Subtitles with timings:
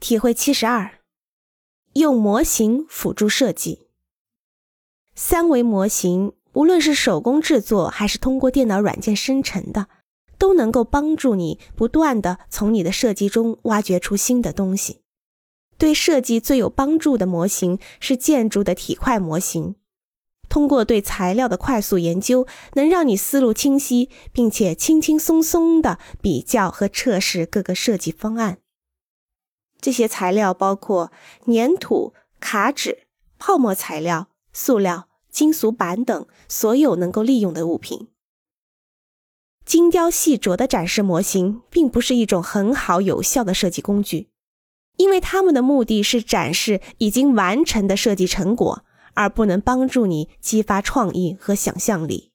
[0.00, 1.00] 体会七十二，
[1.94, 3.88] 用模型辅助设计。
[5.14, 9.88] 三维模型无论是手工制作还是通过电脑软件生成的，
[10.38, 15.00] 都能够帮助你不断的从你的设计中挖掘出新的东西。
[15.76, 19.74] 对设计最有帮助的模型是建筑的体块模型。
[20.48, 28.58] 通过对材料的快速研究，能让你思路清晰，并且轻轻松松地比较和测试各个设计方案。
[29.80, 31.12] 这些材料包括
[31.46, 33.06] 粘土、卡纸、
[33.38, 38.08] 泡沫材料、塑料、金属板等所有能够利用的物品。
[39.64, 44.30] 精雕细琢的展示模型并不是一种很好有效的设计工具，
[44.96, 48.84] 因为他们的目的是展示已经完成的设计成果。
[49.14, 52.27] 而不能帮助你激发创意和想象力。